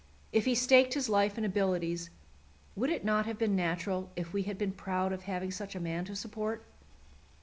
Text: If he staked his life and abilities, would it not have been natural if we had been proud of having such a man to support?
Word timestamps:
If 0.31 0.45
he 0.45 0.55
staked 0.55 0.95
his 0.95 1.09
life 1.09 1.37
and 1.37 1.45
abilities, 1.45 2.09
would 2.75 2.89
it 2.89 3.05
not 3.05 3.27
have 3.27 3.37
been 3.37 3.55
natural 3.55 4.09
if 4.15 4.33
we 4.33 4.41
had 4.41 4.57
been 4.57 4.71
proud 4.71 5.13
of 5.13 5.21
having 5.25 5.51
such 5.51 5.75
a 5.75 5.79
man 5.79 6.05
to 6.05 6.15
support? 6.15 6.65